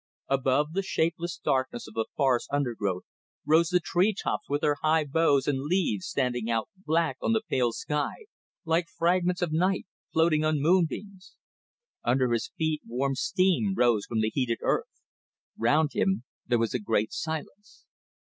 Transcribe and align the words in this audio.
Above 0.29 0.73
the 0.73 0.81
shapeless 0.81 1.37
darkness 1.37 1.87
of 1.87 1.93
the 1.93 2.07
forest 2.15 2.49
undergrowth 2.51 3.03
rose 3.45 3.69
the 3.69 3.79
treetops 3.79 4.49
with 4.49 4.61
their 4.61 4.77
high 4.81 5.03
boughs 5.05 5.45
and 5.45 5.61
leaves 5.61 6.07
standing 6.07 6.49
out 6.49 6.67
black 6.75 7.17
on 7.21 7.33
the 7.33 7.41
pale 7.47 7.71
sky 7.71 8.25
like 8.65 8.87
fragments 8.89 9.43
of 9.43 9.51
night 9.53 9.85
floating 10.11 10.43
on 10.43 10.59
moonbeams. 10.59 11.35
Under 12.03 12.31
his 12.31 12.49
feet 12.57 12.81
warm 12.83 13.13
steam 13.13 13.75
rose 13.77 14.07
from 14.07 14.21
the 14.21 14.31
heated 14.33 14.57
earth. 14.63 15.03
Round 15.55 15.91
him 15.93 16.23
there 16.47 16.57
was 16.57 16.73
a 16.73 16.79
great 16.79 17.13
silence. 17.13 17.85